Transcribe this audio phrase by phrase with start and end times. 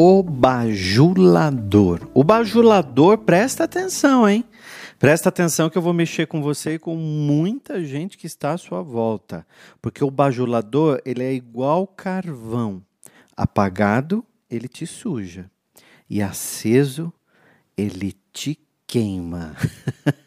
[0.00, 2.08] O bajulador.
[2.14, 4.44] O bajulador, presta atenção, hein?
[4.96, 8.56] Presta atenção que eu vou mexer com você e com muita gente que está à
[8.56, 9.44] sua volta.
[9.82, 12.80] Porque o bajulador, ele é igual carvão.
[13.36, 15.50] Apagado, ele te suja.
[16.08, 17.12] E aceso,
[17.76, 18.56] ele te
[18.88, 19.54] queima.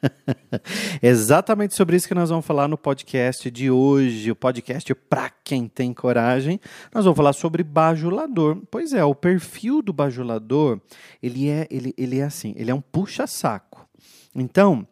[1.01, 5.67] Exatamente sobre isso que nós vamos falar no podcast de hoje, o podcast para quem
[5.67, 6.61] tem coragem.
[6.93, 8.61] Nós vamos falar sobre bajulador.
[8.69, 10.79] Pois é, o perfil do bajulador,
[11.23, 13.89] ele é, ele, ele é assim, ele é um puxa-saco.
[14.35, 14.87] Então,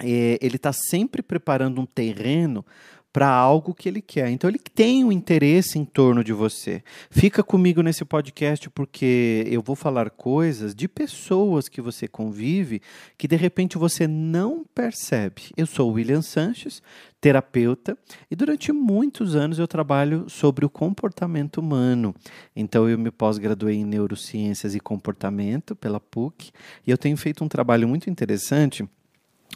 [0.00, 2.64] é, ele está sempre preparando um terreno
[3.12, 4.30] para algo que ele quer.
[4.30, 6.82] Então ele tem um interesse em torno de você.
[7.10, 12.82] Fica comigo nesse podcast porque eu vou falar coisas de pessoas que você convive
[13.16, 15.50] que de repente você não percebe.
[15.56, 16.82] Eu sou William Sanches,
[17.20, 17.98] terapeuta,
[18.30, 22.14] e durante muitos anos eu trabalho sobre o comportamento humano.
[22.54, 26.52] Então eu me pós-graduei em neurociências e comportamento pela PUC,
[26.86, 28.88] e eu tenho feito um trabalho muito interessante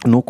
[0.06, 0.24] no,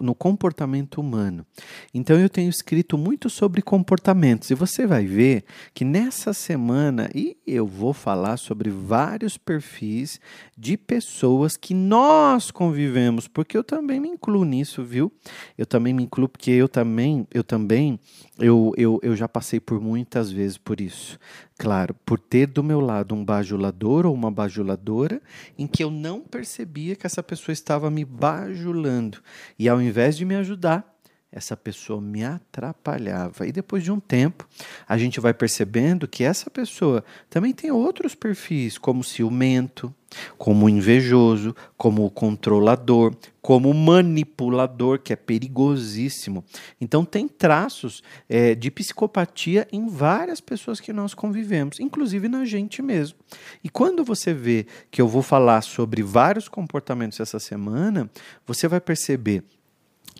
[0.00, 1.46] no comportamento humano.
[1.92, 7.36] Então eu tenho escrito muito sobre comportamentos e você vai ver que nessa semana e
[7.46, 10.20] eu vou falar sobre vários perfis
[10.56, 15.12] de pessoas que nós convivemos, porque eu também me incluo nisso, viu?
[15.56, 17.98] Eu também me incluo porque eu também, eu também,
[18.38, 21.18] eu, eu, eu já passei por muitas vezes por isso.
[21.58, 25.20] Claro, por ter do meu lado um bajulador ou uma bajuladora
[25.56, 29.18] em que eu não percebia que essa pessoa estava me bajulando.
[29.58, 30.91] E ao invés de me ajudar,
[31.32, 33.46] essa pessoa me atrapalhava.
[33.46, 34.46] E depois de um tempo,
[34.86, 39.92] a gente vai percebendo que essa pessoa também tem outros perfis, como ciumento,
[40.36, 46.44] como invejoso, como controlador, como manipulador, que é perigosíssimo.
[46.78, 52.82] Então, tem traços é, de psicopatia em várias pessoas que nós convivemos, inclusive na gente
[52.82, 53.18] mesmo.
[53.64, 58.10] E quando você vê que eu vou falar sobre vários comportamentos essa semana,
[58.46, 59.42] você vai perceber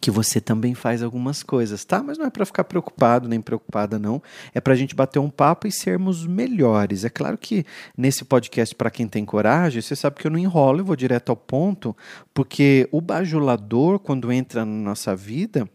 [0.02, 2.02] que você também faz algumas coisas, tá?
[2.02, 4.20] Mas não é para ficar preocupado nem preocupada, não.
[4.52, 7.04] É para a gente bater um papo e sermos melhores.
[7.04, 7.64] É claro que
[7.96, 11.30] nesse podcast, para quem tem coragem, você sabe que eu não enrolo, eu vou direto
[11.30, 11.96] ao ponto,
[12.34, 15.70] porque o bajulador, quando entra na nossa vida,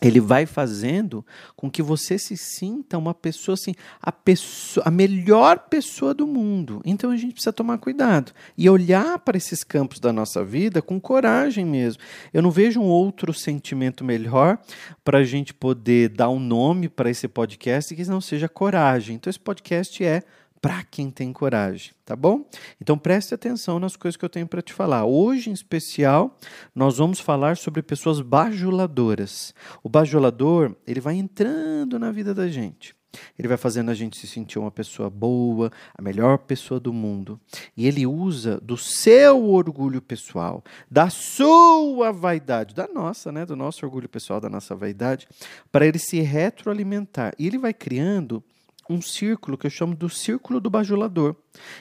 [0.00, 1.26] ele vai fazendo
[1.56, 6.80] com que você se sinta uma pessoa assim, a pessoa, a melhor pessoa do mundo.
[6.84, 11.00] Então a gente precisa tomar cuidado e olhar para esses campos da nossa vida com
[11.00, 12.00] coragem mesmo.
[12.32, 14.58] Eu não vejo um outro sentimento melhor
[15.04, 19.16] para a gente poder dar um nome para esse podcast que não seja coragem.
[19.16, 20.22] Então esse podcast é
[20.60, 22.44] para quem tem coragem, tá bom?
[22.80, 25.04] Então preste atenção nas coisas que eu tenho para te falar.
[25.04, 26.36] Hoje, em especial,
[26.74, 29.54] nós vamos falar sobre pessoas bajuladoras.
[29.82, 32.96] O bajulador, ele vai entrando na vida da gente.
[33.38, 37.40] Ele vai fazendo a gente se sentir uma pessoa boa, a melhor pessoa do mundo.
[37.76, 43.84] E ele usa do seu orgulho pessoal, da sua vaidade, da nossa, né, do nosso
[43.86, 45.26] orgulho pessoal, da nossa vaidade,
[45.72, 47.32] para ele se retroalimentar.
[47.38, 48.44] E ele vai criando
[48.88, 51.36] um círculo que eu chamo do círculo do bajulador.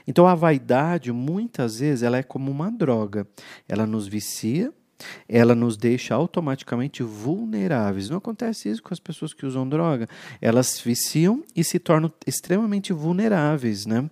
[0.08, 3.28] Então a vaidade, muitas vezes, ela é como uma droga.
[3.68, 4.74] Ela nos vicia,
[5.28, 8.10] ela nos deixa automaticamente vulneráveis.
[8.10, 10.08] Não acontece isso com as pessoas que usam droga.
[10.42, 14.10] Elas viciam e se tornam extremamente vulneráveis, né?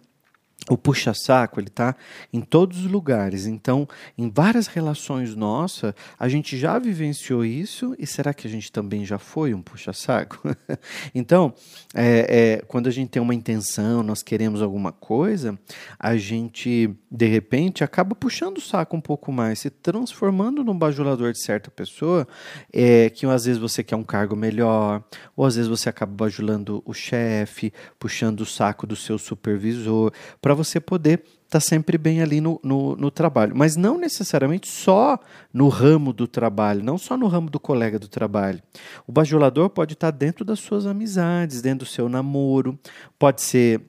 [0.70, 1.96] O puxa-saco, ele está
[2.34, 3.46] em todos os lugares.
[3.46, 3.88] Então,
[4.18, 9.06] em várias relações nossas, a gente já vivenciou isso e será que a gente também
[9.06, 10.42] já foi um puxa-saco?
[11.14, 11.54] então,
[11.94, 15.58] é, é, quando a gente tem uma intenção, nós queremos alguma coisa,
[16.00, 21.32] a gente, de repente, acaba puxando o saco um pouco mais, se transformando num bajulador
[21.32, 22.28] de certa pessoa,
[22.74, 25.04] é, que às vezes você quer um cargo melhor,
[25.36, 30.12] ou às vezes você acaba bajulando o chefe, puxando o saco do seu supervisor,
[30.42, 33.56] para você poder estar tá sempre bem ali no, no, no, trabalho.
[33.56, 35.20] Mas não necessariamente só
[35.54, 38.62] no ramo do trabalho, não só no ramo do colega do trabalho.
[39.06, 42.80] O bajulador pode estar tá dentro das suas amizades, dentro do seu namoro,
[43.20, 43.82] pode ser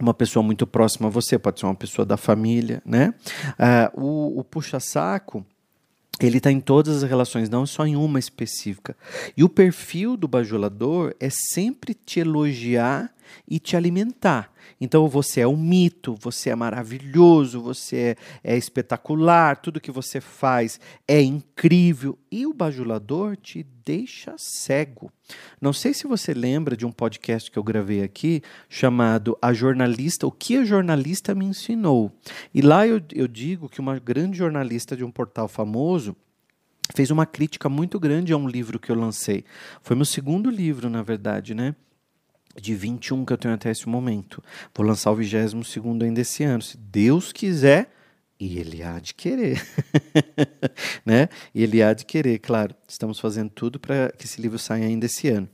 [0.00, 3.14] uma pessoa muito próxima a você, pode ser uma pessoa da família, né?
[3.58, 5.44] Ah, o, o puxa-saco
[6.20, 8.96] ele está em todas as relações, não só em uma específica.
[9.36, 13.12] E o perfil do bajulador é sempre te elogiar
[13.48, 14.52] e te alimentar.
[14.80, 20.20] Então você é um mito, você é maravilhoso, você é, é espetacular, tudo que você
[20.20, 22.18] faz é incrível.
[22.30, 25.12] E o bajulador te deixa cego.
[25.60, 30.26] Não sei se você lembra de um podcast que eu gravei aqui chamado A Jornalista,
[30.26, 32.12] o que a jornalista me ensinou.
[32.54, 36.16] E lá eu, eu digo que uma grande jornalista de um portal famoso
[36.94, 39.44] fez uma crítica muito grande a um livro que eu lancei.
[39.80, 41.74] Foi meu segundo livro, na verdade, né?
[42.60, 44.42] De 21 que eu tenho até esse momento.
[44.74, 47.90] Vou lançar o 22 segundo ainda esse ano, se Deus quiser,
[48.38, 49.62] e ele há de querer,
[51.06, 51.28] né?
[51.54, 52.74] E ele há de querer, claro.
[52.88, 55.48] Estamos fazendo tudo para que esse livro saia ainda esse ano.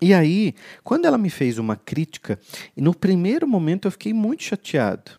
[0.00, 2.38] E aí, quando ela me fez uma crítica,
[2.76, 5.12] no primeiro momento eu fiquei muito chateado.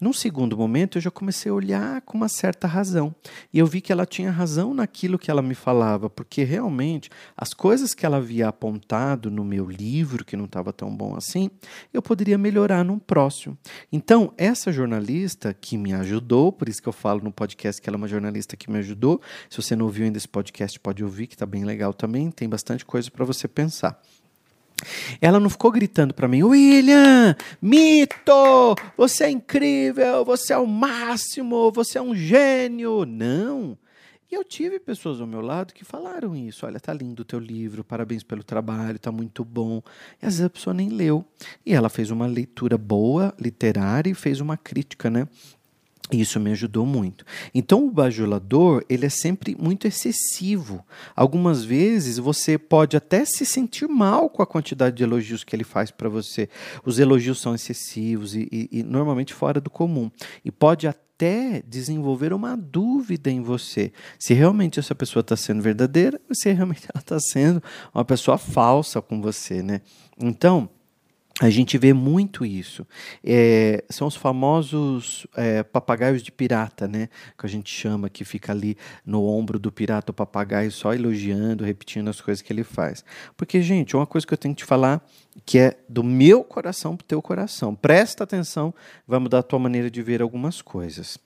[0.00, 3.14] Num segundo momento, eu já comecei a olhar com uma certa razão.
[3.52, 7.54] E eu vi que ela tinha razão naquilo que ela me falava, porque realmente as
[7.54, 11.50] coisas que ela havia apontado no meu livro, que não estava tão bom assim,
[11.92, 13.56] eu poderia melhorar num próximo.
[13.92, 17.96] Então, essa jornalista que me ajudou, por isso que eu falo no podcast que ela
[17.96, 19.20] é uma jornalista que me ajudou.
[19.48, 22.48] Se você não ouviu ainda esse podcast, pode ouvir, que está bem legal também, tem
[22.48, 24.00] bastante coisa para você pensar.
[25.20, 31.70] Ela não ficou gritando para mim, William, mito, você é incrível, você é o máximo,
[31.72, 33.04] você é um gênio.
[33.04, 33.76] Não.
[34.30, 36.64] E eu tive pessoas ao meu lado que falaram isso.
[36.64, 39.82] Olha, tá lindo o teu livro, parabéns pelo trabalho, tá muito bom.
[40.22, 41.24] E às vezes a pessoa nem leu.
[41.66, 45.26] E ela fez uma leitura boa, literária, e fez uma crítica, né?
[46.12, 47.24] Isso me ajudou muito.
[47.54, 50.84] Então, o bajulador, ele é sempre muito excessivo.
[51.14, 55.64] Algumas vezes você pode até se sentir mal com a quantidade de elogios que ele
[55.64, 56.48] faz para você.
[56.84, 60.10] Os elogios são excessivos e, e, e normalmente fora do comum.
[60.44, 66.20] E pode até desenvolver uma dúvida em você se realmente essa pessoa está sendo verdadeira
[66.28, 67.62] ou se realmente ela está sendo
[67.94, 69.82] uma pessoa falsa com você, né?
[70.18, 70.68] Então,
[71.40, 72.86] a gente vê muito isso.
[73.24, 77.08] É, são os famosos é, papagaios de pirata, né?
[77.38, 78.76] Que a gente chama, que fica ali
[79.06, 83.02] no ombro do pirata, o papagaio só elogiando, repetindo as coisas que ele faz.
[83.38, 85.02] Porque, gente, uma coisa que eu tenho que te falar,
[85.46, 87.74] que é do meu coração para o teu coração.
[87.74, 88.74] Presta atenção,
[89.08, 91.16] vai mudar a tua maneira de ver algumas coisas.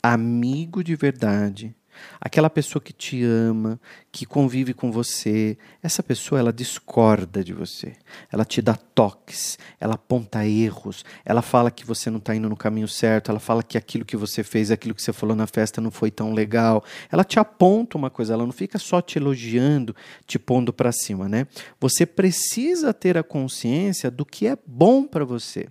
[0.00, 1.74] Amigo de verdade
[2.20, 3.80] aquela pessoa que te ama,
[4.10, 7.94] que convive com você, essa pessoa ela discorda de você,
[8.32, 12.56] ela te dá toques, ela aponta erros, ela fala que você não está indo no
[12.56, 15.80] caminho certo, ela fala que aquilo que você fez, aquilo que você falou na festa
[15.80, 19.94] não foi tão legal, ela te aponta uma coisa, ela não fica só te elogiando,
[20.26, 21.46] te pondo para cima, né?
[21.80, 25.68] Você precisa ter a consciência do que é bom para você.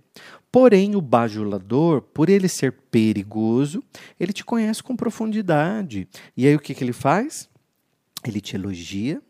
[0.60, 3.84] Porém, o bajulador, por ele ser perigoso,
[4.20, 6.08] ele te conhece com profundidade.
[6.36, 7.48] E aí o que, que ele faz?
[8.26, 9.22] Ele te elogia,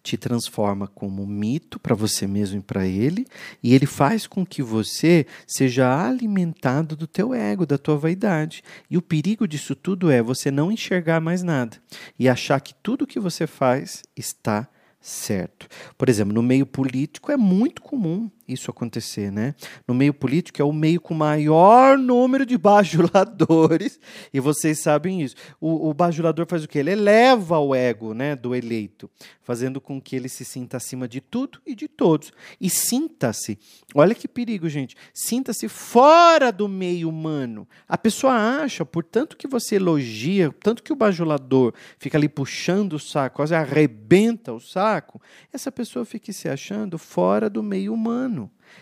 [0.00, 3.26] te transforma como mito para você mesmo e para ele,
[3.60, 8.62] e ele faz com que você seja alimentado do teu ego, da tua vaidade.
[8.88, 11.78] E o perigo disso tudo é você não enxergar mais nada
[12.16, 14.68] e achar que tudo que você faz está
[15.00, 15.66] certo.
[15.98, 19.54] Por exemplo, no meio político é muito comum isso acontecer, né?
[19.86, 23.98] No meio político é o meio com maior número de bajuladores,
[24.32, 25.34] e vocês sabem isso.
[25.60, 26.78] O, o bajulador faz o quê?
[26.78, 29.10] Ele eleva o ego né, do eleito,
[29.42, 32.32] fazendo com que ele se sinta acima de tudo e de todos.
[32.60, 33.58] E sinta-se,
[33.94, 37.66] olha que perigo, gente, sinta-se fora do meio humano.
[37.88, 42.94] A pessoa acha, por tanto que você elogia, tanto que o bajulador fica ali puxando
[42.94, 45.20] o saco, quase arrebenta o saco,
[45.52, 48.35] essa pessoa fica se achando fora do meio humano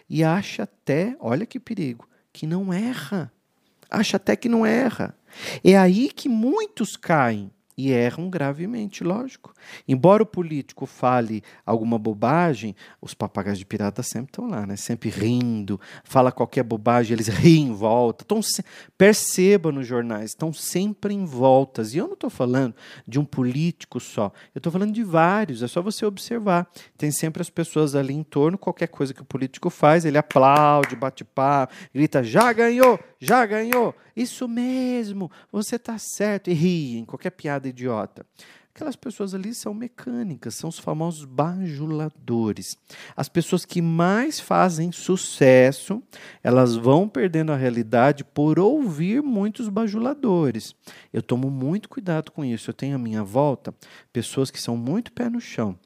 [0.09, 3.33] e acha até, olha que perigo, que não erra.
[3.91, 5.17] Acha até que não erra.
[5.63, 9.53] É aí que muitos caem e erram gravemente, lógico.
[9.87, 14.77] Embora o político fale alguma bobagem, os papagaios de pirata sempre estão lá, né?
[14.77, 18.25] sempre rindo, fala qualquer bobagem, eles riem em volta.
[18.25, 18.65] Tão se...
[18.97, 21.95] Perceba nos jornais, estão sempre em voltas.
[21.95, 22.75] E eu não estou falando
[23.07, 26.71] de um político só, eu estou falando de vários, é só você observar.
[26.97, 30.95] Tem sempre as pessoas ali em torno, qualquer coisa que o político faz, ele aplaude,
[30.95, 37.31] bate papo, grita, já ganhou, já ganhou, isso mesmo, você está certo, e riem, qualquer
[37.31, 38.27] piada idiota.
[38.75, 42.77] Aquelas pessoas ali são mecânicas, são os famosos bajuladores.
[43.17, 46.03] As pessoas que mais fazem sucesso,
[46.43, 50.75] elas vão perdendo a realidade por ouvir muitos bajuladores.
[51.13, 52.69] Eu tomo muito cuidado com isso.
[52.69, 53.73] Eu tenho à minha volta
[54.13, 55.79] pessoas que são muito pé no chão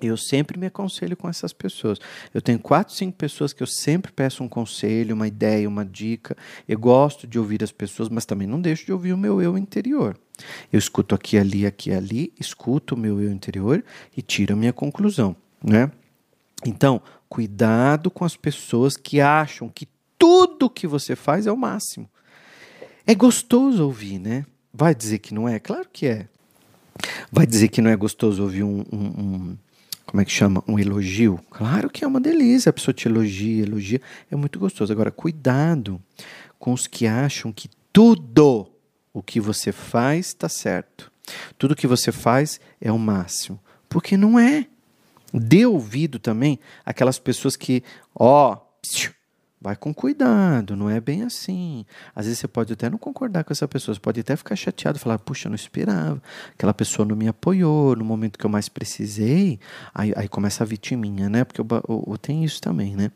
[0.00, 1.98] eu sempre me aconselho com essas pessoas.
[2.34, 6.36] Eu tenho quatro, cinco pessoas que eu sempre peço um conselho, uma ideia, uma dica.
[6.68, 9.56] Eu gosto de ouvir as pessoas, mas também não deixo de ouvir o meu eu
[9.56, 10.18] interior.
[10.72, 13.82] Eu escuto aqui, ali, aqui, ali, escuto o meu eu interior
[14.16, 15.90] e tiro a minha conclusão, né?
[16.64, 19.88] Então, cuidado com as pessoas que acham que
[20.18, 22.08] tudo que você faz é o máximo.
[23.06, 24.44] É gostoso ouvir, né?
[24.72, 25.58] Vai dizer que não é?
[25.58, 26.28] Claro que é.
[27.30, 29.58] Vai dizer que não é gostoso ouvir um, um, um
[30.06, 30.62] como é que chama?
[30.68, 31.40] Um elogio.
[31.50, 34.92] Claro que é uma delícia, a pessoa te elogia, elogia, é muito gostoso.
[34.92, 36.00] Agora, cuidado
[36.58, 38.70] com os que acham que tudo
[39.12, 41.10] o que você faz está certo.
[41.58, 43.58] Tudo que você faz é o máximo.
[43.88, 44.66] Porque não é.
[45.34, 47.82] Dê ouvido também aquelas pessoas que,
[48.14, 48.58] ó,
[49.66, 51.84] Vai com cuidado, não é bem assim.
[52.14, 54.96] Às vezes você pode até não concordar com essa pessoa, você pode até ficar chateado,
[54.96, 58.68] falar, puxa, eu não esperava, aquela pessoa não me apoiou no momento que eu mais
[58.68, 59.58] precisei.
[59.92, 61.42] Aí, aí começa a vitiminha, né?
[61.42, 63.10] Porque eu, eu, eu tenho isso também, né?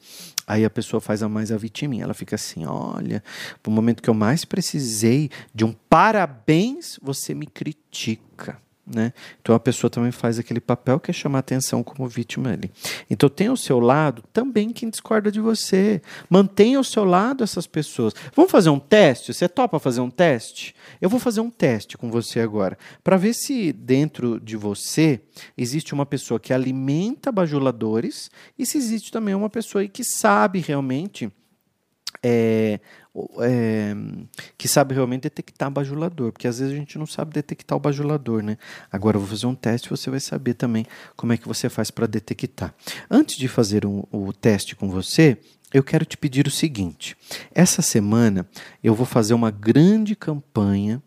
[0.45, 3.23] Aí a pessoa faz a mais a vitiminha, ela fica assim, olha,
[3.65, 8.59] no momento que eu mais precisei de um parabéns, você me critica.
[8.93, 9.13] Né?
[9.41, 12.73] Então a pessoa também faz aquele papel que é chamar atenção como vítima ali.
[13.09, 16.03] Então tem ao seu lado também quem discorda de você.
[16.29, 18.13] Mantenha ao seu lado essas pessoas.
[18.35, 19.33] Vamos fazer um teste?
[19.33, 20.75] Você topa fazer um teste?
[21.01, 25.21] Eu vou fazer um teste com você agora para ver se dentro de você
[25.57, 28.29] existe uma pessoa que alimenta bajuladores
[28.59, 31.31] e se existe também uma pessoa que sabe realmente
[32.23, 32.81] é,
[33.41, 33.95] é,
[34.57, 38.43] que sabe realmente detectar bajulador, porque às vezes a gente não sabe detectar o bajulador,
[38.43, 38.57] né?
[38.91, 40.87] Agora eu vou fazer um teste e você vai saber também
[41.17, 42.75] como é que você faz para detectar.
[43.11, 45.39] Antes de fazer um, o teste com você,
[45.73, 47.17] eu quero te pedir o seguinte:
[47.55, 48.47] essa semana
[48.83, 51.03] eu vou fazer uma grande campanha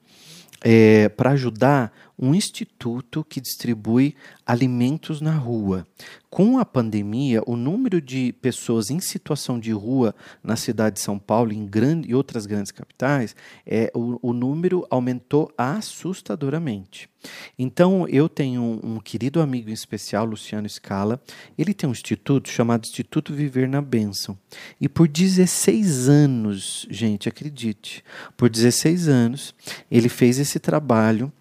[0.62, 4.16] é, para ajudar um instituto que distribui
[4.46, 5.88] alimentos na rua.
[6.30, 11.20] Com a pandemia, o número de pessoas em situação de rua na cidade de São
[11.20, 17.10] Paulo em grande, e outras grandes capitais, é, o, o número aumentou assustadoramente.
[17.58, 21.22] Então, eu tenho um, um, querido amigo em especial, Luciano Scala.
[21.58, 24.38] Ele tem um instituto chamado Instituto Viver na Bênção.
[24.82, 28.04] E por 16 anos, gente, acredite,
[28.36, 29.54] por 16 anos,
[29.90, 31.32] ele fez esse trabalho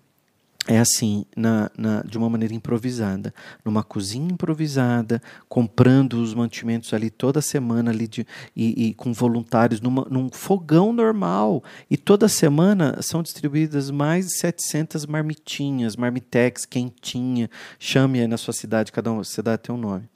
[0.69, 7.11] é assim, na, na, de uma maneira improvisada, numa cozinha improvisada, comprando os mantimentos ali
[7.11, 11.65] toda semana ali de, e, e com voluntários numa, num fogão normal.
[11.91, 18.93] E toda semana são distribuídas mais de 700 marmitinhas, marmitex, quentinha, chame na sua cidade,
[18.93, 20.09] cada uma, cidade tem um nome.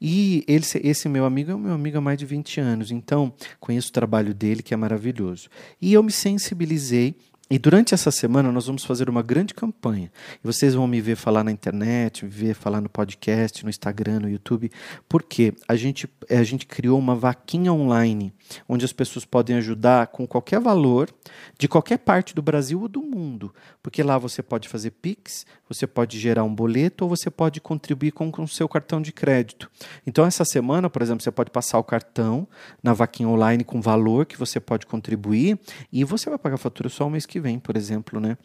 [0.00, 3.88] E ele, esse meu amigo é meu amigo há mais de 20 anos, então conheço
[3.88, 5.48] o trabalho dele, que é maravilhoso.
[5.82, 7.16] E eu me sensibilizei
[7.50, 10.12] e durante essa semana nós vamos fazer uma grande campanha.
[10.42, 14.20] E vocês vão me ver falar na internet, me ver falar no podcast, no Instagram,
[14.20, 14.70] no YouTube,
[15.08, 18.32] porque a gente, a gente criou uma vaquinha online,
[18.68, 21.12] onde as pessoas podem ajudar com qualquer valor,
[21.58, 23.52] de qualquer parte do Brasil ou do mundo.
[23.82, 28.10] Porque lá você pode fazer Pix, você pode gerar um boleto ou você pode contribuir
[28.10, 29.70] com o seu cartão de crédito.
[30.04, 32.46] Então, essa semana, por exemplo, você pode passar o cartão
[32.82, 35.58] na vaquinha online com valor que você pode contribuir
[35.92, 38.36] e você vai pagar a fatura só o mês que vem, por exemplo, né?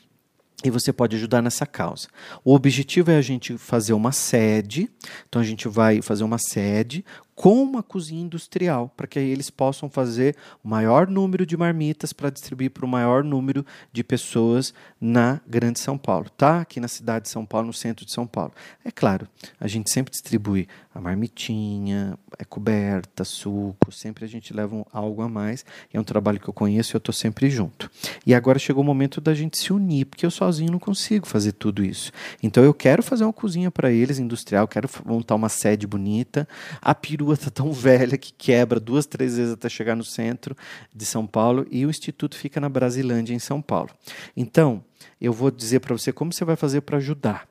[0.64, 2.08] E você pode ajudar nessa causa.
[2.44, 4.90] O objetivo é a gente fazer uma sede.
[5.28, 7.04] Então a gente vai fazer uma sede
[7.36, 12.30] com uma cozinha industrial, para que eles possam fazer o maior número de marmitas para
[12.30, 16.62] distribuir para o maior número de pessoas na Grande São Paulo, tá?
[16.62, 18.54] Aqui na cidade de São Paulo, no centro de São Paulo.
[18.86, 19.28] É claro,
[19.60, 25.22] a gente sempre distribui a marmitinha, é coberta, suco, sempre a gente leva um, algo
[25.22, 25.66] a mais.
[25.94, 27.92] É um trabalho que eu conheço e eu estou sempre junto.
[28.26, 31.52] E agora chegou o momento da gente se unir, porque eu sozinho não consigo fazer
[31.52, 32.14] tudo isso.
[32.42, 36.48] Então eu quero fazer uma cozinha para eles, industrial, quero montar uma sede bonita.
[36.82, 40.56] A peru perua está tão velha que quebra duas, três vezes até chegar no centro
[40.94, 43.90] de São Paulo e o instituto fica na Brasilândia, em São Paulo.
[44.38, 44.84] Então,
[45.20, 47.48] eu vou dizer para você como você vai fazer para ajudar.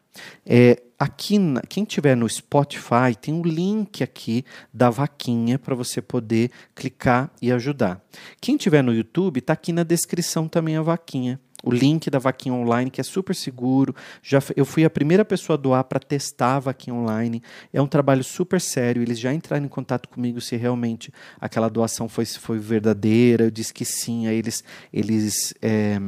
[0.46, 1.36] É, aqui,
[1.68, 7.50] quem tiver no Spotify, tem um link aqui da vaquinha para você poder clicar e
[7.50, 8.00] ajudar.
[8.40, 12.54] Quem tiver no YouTube, está aqui na descrição também a vaquinha o link da vaquinha
[12.54, 13.94] online, que é super seguro.
[14.22, 17.42] Já eu fui a primeira pessoa a doar para testar a vaquinha online.
[17.72, 19.02] É um trabalho super sério.
[19.02, 23.44] Eles já entraram em contato comigo se realmente aquela doação foi, foi verdadeira.
[23.44, 24.26] Eu disse que sim.
[24.26, 25.98] Aí eles, eles é,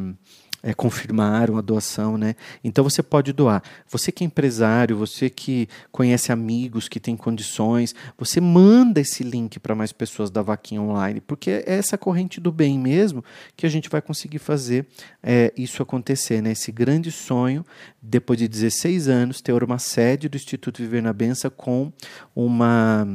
[0.67, 2.35] é, confirmaram a doação, né?
[2.65, 3.63] Então você pode doar.
[3.89, 9.61] Você que é empresário, você que conhece amigos que têm condições, você manda esse link
[9.61, 13.25] para mais pessoas da vaquinha online, porque é essa corrente do bem mesmo
[13.57, 14.89] que a gente vai conseguir fazer
[15.23, 16.51] é, isso acontecer, né?
[16.51, 17.65] Esse grande sonho,
[18.03, 21.93] depois de 16 anos, ter uma sede do Instituto Viver na Benção com
[22.35, 23.07] uma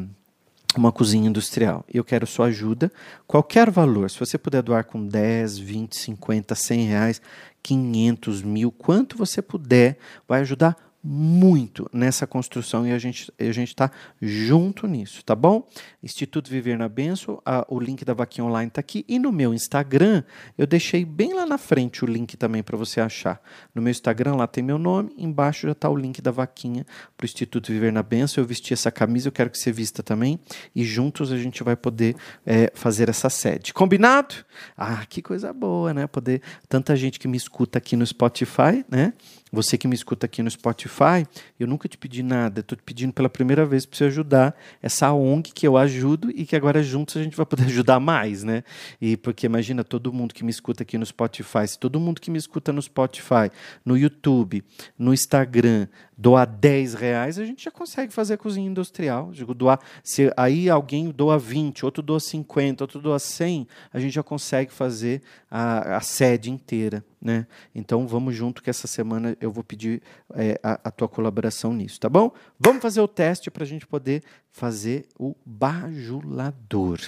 [0.79, 1.83] uma cozinha industrial.
[1.91, 2.91] Eu quero sua ajuda,
[3.27, 4.09] qualquer valor.
[4.09, 7.21] Se você puder doar com 10, 20, 50, 100 reais,
[7.61, 9.97] 500 mil, quanto você puder,
[10.27, 13.89] vai ajudar muito nessa construção e a gente a gente está
[14.21, 15.67] junto nisso, tá bom?
[16.03, 19.53] Instituto Viver na Benção, a, o link da vaquinha online está aqui e no meu
[19.53, 20.23] Instagram
[20.57, 23.41] eu deixei bem lá na frente o link também para você achar.
[23.73, 26.85] No meu Instagram lá tem meu nome, embaixo já está o link da vaquinha
[27.17, 28.43] para o Instituto Viver na Benção.
[28.43, 30.39] Eu vesti essa camisa, eu quero que você vista também
[30.75, 32.15] e juntos a gente vai poder
[32.45, 33.73] é, fazer essa sede.
[33.73, 34.35] Combinado?
[34.77, 36.05] Ah, que coisa boa, né?
[36.05, 39.13] Poder tanta gente que me escuta aqui no Spotify, né?
[39.51, 41.27] Você que me escuta aqui no Spotify,
[41.59, 45.11] eu nunca te pedi nada, estou te pedindo pela primeira vez para você ajudar essa
[45.11, 48.63] ONG que eu ajudo e que agora juntos a gente vai poder ajudar mais, né?
[49.01, 52.31] E porque imagina todo mundo que me escuta aqui no Spotify, se todo mundo que
[52.31, 53.51] me escuta no Spotify,
[53.83, 54.63] no YouTube,
[54.97, 55.87] no Instagram,
[56.21, 59.31] doar 10 reais, a gente já consegue fazer cozinha industrial.
[59.31, 64.13] Digo, doar, se aí alguém doa 20, outro doa 50, outro doa 100, a gente
[64.13, 67.03] já consegue fazer a, a sede inteira.
[67.19, 67.47] Né?
[67.73, 70.03] Então vamos junto que essa semana eu vou pedir
[70.35, 72.31] é, a, a, tua colaboração nisso, tá bom?
[72.59, 76.99] Vamos fazer o teste para a gente poder fazer o bajulador.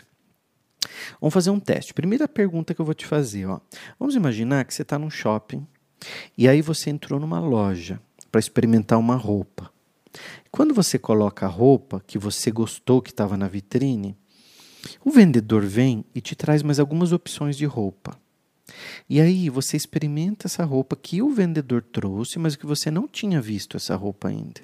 [1.21, 1.93] Vamos fazer um teste.
[1.93, 3.59] Primeira pergunta que eu vou te fazer, ó.
[3.99, 5.67] Vamos imaginar que você está num shopping
[6.35, 8.01] e aí você entrou numa loja
[8.33, 9.71] para experimentar uma roupa.
[10.49, 14.17] Quando você coloca a roupa que você gostou que estava na vitrine,
[15.05, 18.19] o vendedor vem e te traz mais algumas opções de roupa.
[19.07, 23.39] E aí você experimenta essa roupa que o vendedor trouxe, mas que você não tinha
[23.39, 24.61] visto essa roupa ainda.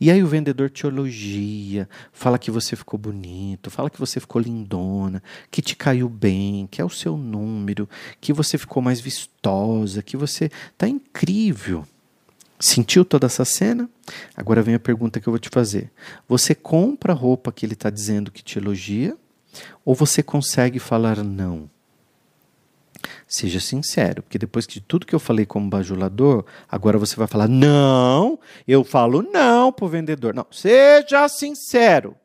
[0.00, 4.40] E aí o vendedor te elogia, fala que você ficou bonito, fala que você ficou
[4.40, 7.86] lindona, que te caiu bem, que é o seu número,
[8.22, 11.86] que você ficou mais vistosa, que você está incrível.
[12.58, 13.88] Sentiu toda essa cena?
[14.36, 15.90] Agora vem a pergunta que eu vou te fazer.
[16.28, 19.16] Você compra a roupa que ele está dizendo que te elogia?
[19.84, 21.68] Ou você consegue falar não?
[23.28, 27.48] Seja sincero, porque depois de tudo que eu falei como bajulador, agora você vai falar
[27.48, 30.34] não, eu falo não para o vendedor.
[30.34, 32.16] Não, seja sincero.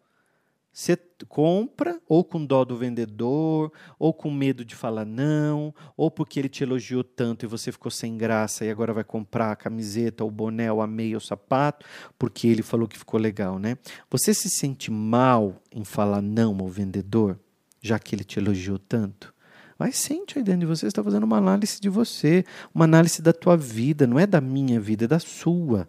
[0.73, 0.97] Você
[1.27, 6.47] compra ou com dó do vendedor, ou com medo de falar não, ou porque ele
[6.47, 10.31] te elogiou tanto e você ficou sem graça e agora vai comprar a camiseta, o
[10.31, 11.85] boné, o a meia, o sapato,
[12.17, 13.77] porque ele falou que ficou legal, né?
[14.09, 17.37] Você se sente mal em falar não ao vendedor,
[17.81, 19.33] já que ele te elogiou tanto?
[19.77, 23.33] Mas sente aí dentro de você, está fazendo uma análise de você, uma análise da
[23.33, 25.87] tua vida, não é da minha vida, é da sua.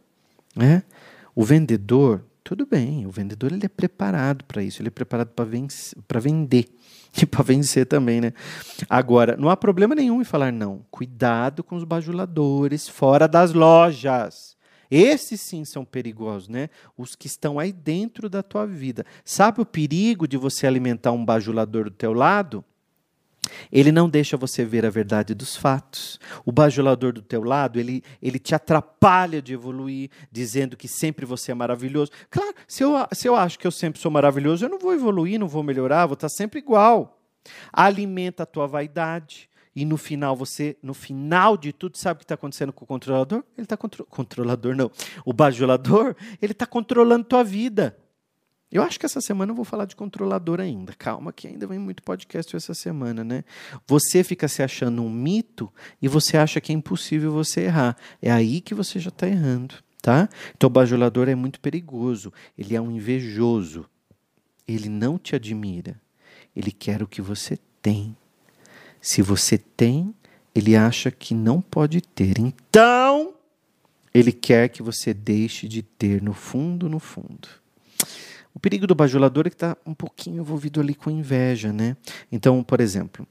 [0.56, 0.82] Né?
[1.34, 6.20] O vendedor tudo bem, o vendedor ele é preparado para isso, ele é preparado para
[6.20, 6.68] vender
[7.16, 8.34] e para vencer também, né?
[8.90, 10.84] Agora, não há problema nenhum em falar não.
[10.90, 14.54] Cuidado com os bajuladores fora das lojas.
[14.90, 16.68] Esses sim são perigosos, né?
[16.94, 19.06] Os que estão aí dentro da tua vida.
[19.24, 22.62] Sabe o perigo de você alimentar um bajulador do teu lado?
[23.70, 26.20] Ele não deixa você ver a verdade dos fatos.
[26.44, 31.52] O bajulador do teu lado, ele, ele te atrapalha de evoluir, dizendo que sempre você
[31.52, 32.10] é maravilhoso.
[32.30, 35.40] Claro, se eu, se eu acho que eu sempre sou maravilhoso, eu não vou evoluir,
[35.40, 37.20] não vou melhorar, vou estar sempre igual.
[37.72, 39.50] Alimenta a tua vaidade.
[39.74, 42.86] E no final, você, no final de tudo, sabe o que está acontecendo com o
[42.86, 43.42] controlador?
[43.56, 44.90] Ele está contro controlador, não.
[45.24, 47.96] O bajulador, ele está controlando tua vida.
[48.72, 50.94] Eu acho que essa semana eu vou falar de controlador ainda.
[50.94, 53.44] Calma, que ainda vem muito podcast essa semana, né?
[53.86, 57.98] Você fica se achando um mito e você acha que é impossível você errar.
[58.22, 60.26] É aí que você já está errando, tá?
[60.56, 62.32] Então o bajulador é muito perigoso.
[62.56, 63.84] Ele é um invejoso.
[64.66, 66.00] Ele não te admira.
[66.56, 68.16] Ele quer o que você tem.
[69.02, 70.14] Se você tem,
[70.54, 72.38] ele acha que não pode ter.
[72.38, 73.34] Então,
[74.14, 77.61] ele quer que você deixe de ter no fundo, no fundo.
[78.54, 81.96] O perigo do bajulador é que está um pouquinho envolvido ali com inveja, né?
[82.30, 83.26] Então, por exemplo,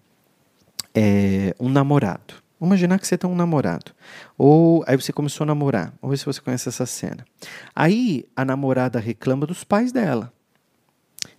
[0.94, 2.36] é, um namorado.
[2.60, 3.92] Vamos imaginar que você tem um namorado.
[4.38, 5.94] Ou aí você começou a namorar.
[6.02, 7.26] Vamos ver se você conhece essa cena.
[7.76, 10.32] Aí a namorada reclama dos pais dela.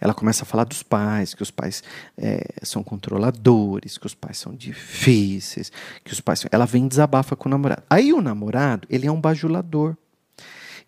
[0.01, 1.83] Ela começa a falar dos pais, que os pais
[2.19, 5.71] é, são controladores, que os pais são difíceis,
[6.05, 6.49] que os pais são...
[6.53, 7.85] Ela vem e desabafa com o namorado.
[7.89, 9.97] Aí o namorado, ele é um bajulador.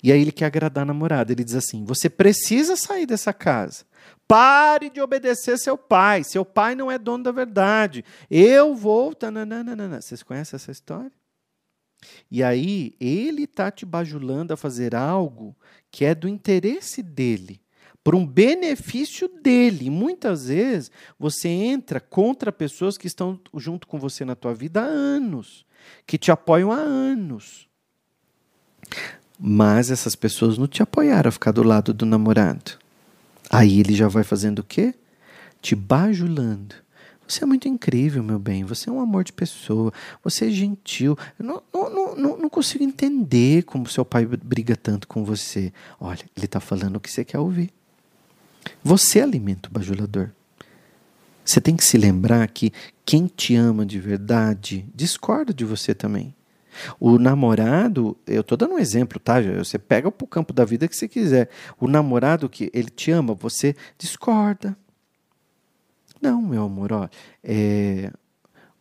[0.05, 1.33] E aí ele quer agradar a namorada.
[1.33, 3.87] Ele diz assim: Você precisa sair dessa casa.
[4.29, 6.23] Pare de obedecer seu pai.
[6.23, 8.05] Seu pai não é dono da verdade.
[8.31, 9.17] Eu vou.
[10.03, 11.11] Vocês conhecem essa história?
[12.31, 15.57] E aí ele está te bajulando a fazer algo
[15.91, 17.63] que é do interesse dele,
[18.03, 19.87] por um benefício dele.
[19.87, 24.83] E muitas vezes você entra contra pessoas que estão junto com você na tua vida
[24.83, 25.65] há anos,
[26.07, 27.67] que te apoiam há anos.
[29.39, 32.73] Mas essas pessoas não te apoiaram a ficar do lado do namorado.
[33.51, 34.95] Aí ele já vai fazendo o quê?
[35.61, 36.75] Te bajulando.
[37.27, 38.65] Você é muito incrível, meu bem.
[38.65, 39.93] Você é um amor de pessoa.
[40.23, 41.17] Você é gentil.
[41.39, 45.73] Eu não, não, não, não consigo entender como seu pai briga tanto com você.
[45.99, 47.73] Olha, ele está falando o que você quer ouvir.
[48.83, 50.31] Você alimenta o bajulador.
[51.45, 52.73] Você tem que se lembrar que
[53.05, 56.35] quem te ama de verdade discorda de você também.
[56.99, 59.41] O namorado, eu estou dando um exemplo, tá?
[59.41, 61.49] Você pega para o campo da vida que você quiser.
[61.81, 64.77] O namorado que ele te ama, você discorda.
[66.21, 67.09] Não, meu amor, ó,
[67.43, 68.11] é,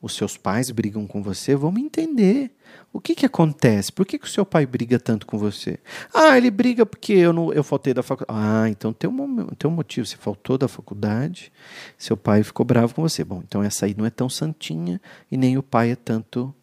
[0.04, 2.52] os seus pais brigam com você, vamos entender.
[2.92, 3.92] O que, que acontece?
[3.92, 5.80] Por que, que o seu pai briga tanto com você?
[6.14, 8.38] Ah, ele briga porque eu, não, eu faltei da faculdade.
[8.38, 10.06] Ah, então tem um, tem um motivo.
[10.06, 11.54] Você faltou da faculdade,
[11.98, 13.24] seu pai ficou bravo com você.
[13.24, 15.02] Bom, então essa aí não é tão santinha
[15.32, 16.54] e nem o pai é tanto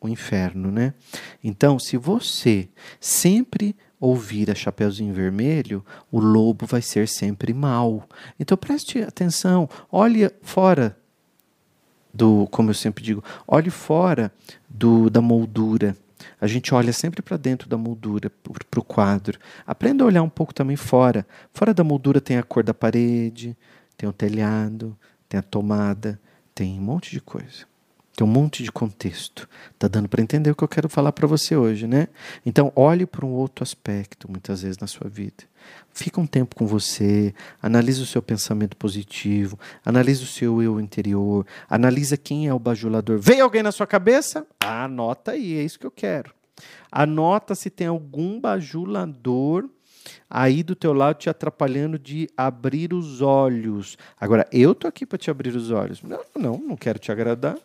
[0.00, 0.94] o inferno, né?
[1.42, 2.68] Então, se você
[3.00, 8.08] sempre ouvir a Chapeuzinho Vermelho, o lobo vai ser sempre mal.
[8.38, 10.96] Então preste atenção, olhe fora
[12.12, 14.32] do, como eu sempre digo, olhe fora
[14.68, 15.96] do, da moldura.
[16.40, 18.30] A gente olha sempre para dentro da moldura,
[18.70, 19.38] para o quadro.
[19.66, 21.26] Aprenda a olhar um pouco também fora.
[21.52, 23.56] Fora da moldura tem a cor da parede,
[23.96, 24.96] tem o telhado,
[25.28, 26.20] tem a tomada,
[26.54, 27.66] tem um monte de coisa.
[28.18, 29.48] Tem um monte de contexto.
[29.78, 32.08] Tá dando para entender o que eu quero falar para você hoje, né?
[32.44, 35.44] Então, olhe para um outro aspecto, muitas vezes na sua vida.
[35.92, 41.46] Fica um tempo com você, analise o seu pensamento positivo, analise o seu eu interior,
[41.70, 43.20] analisa quem é o bajulador.
[43.20, 44.44] Veio alguém na sua cabeça?
[44.58, 46.34] Ah, anota aí, é isso que eu quero.
[46.90, 49.70] Anota se tem algum bajulador
[50.28, 53.96] aí do teu lado te atrapalhando de abrir os olhos.
[54.20, 56.02] Agora, eu tô aqui para te abrir os olhos.
[56.02, 57.56] Não, não, não quero te agradar.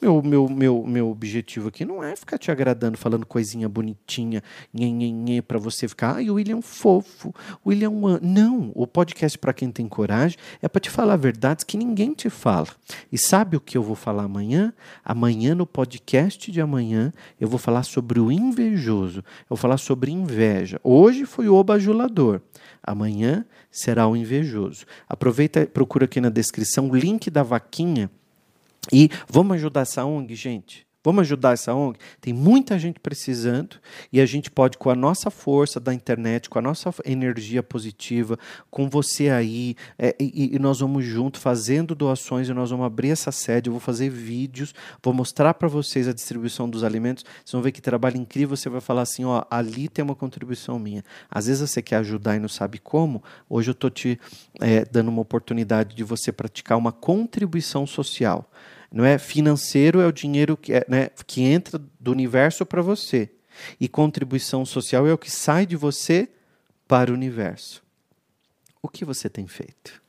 [0.00, 5.40] Meu, meu, meu, meu objetivo aqui não é ficar te agradando, falando coisinha bonitinha, nhenhenhê,
[5.40, 7.34] para você ficar, ai, o William fofo,
[7.64, 11.78] o William Não, o podcast para quem tem coragem é para te falar verdades que
[11.78, 12.68] ninguém te fala.
[13.10, 14.74] E sabe o que eu vou falar amanhã?
[15.02, 20.10] Amanhã, no podcast de amanhã, eu vou falar sobre o invejoso, eu vou falar sobre
[20.10, 20.78] inveja.
[20.84, 22.42] Hoje foi o bajulador.
[22.82, 24.84] Amanhã será o invejoso.
[25.08, 28.10] Aproveita, procura aqui na descrição o link da vaquinha
[28.92, 30.83] e vamos ajudar essa ONG, gente?
[31.04, 31.98] Vamos ajudar essa ONG?
[32.18, 33.76] Tem muita gente precisando
[34.10, 38.38] e a gente pode, com a nossa força da internet, com a nossa energia positiva,
[38.70, 43.10] com você aí, é, e, e, nós vamos junto fazendo doações e nós vamos abrir
[43.10, 43.68] essa sede.
[43.68, 47.22] Eu vou fazer vídeos, vou mostrar para vocês a distribuição dos alimentos.
[47.22, 48.56] Vocês vão ver que trabalho incrível.
[48.56, 51.04] Você vai falar assim: ó, ali tem uma contribuição minha.
[51.30, 53.22] Às vezes você quer ajudar e não sabe como.
[53.46, 54.18] Hoje eu estou te
[54.58, 58.48] é, dando uma oportunidade de você praticar uma contribuição social
[58.92, 63.30] não é financeiro é o dinheiro que, é, né, que entra do universo para você
[63.80, 66.28] e contribuição social é o que sai de você
[66.86, 67.82] para o universo.
[68.82, 70.02] O que você tem feito?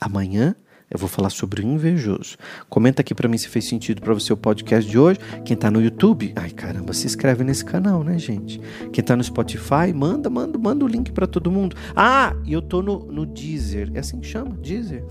[0.00, 0.54] Amanhã
[0.90, 2.36] eu vou falar sobre o invejoso.
[2.68, 5.20] Comenta aqui para mim se fez sentido para você o podcast de hoje.
[5.44, 8.58] Quem está no YouTube, ai caramba, se inscreve nesse canal, né, gente?
[8.92, 11.76] Quem está no Spotify, manda, manda, manda o link para todo mundo.
[11.94, 13.90] Ah, e eu tô no, no Deezer.
[13.94, 14.56] É assim que chama?
[14.56, 15.04] Deezer.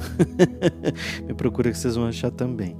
[1.28, 2.76] Me procura que vocês vão achar também.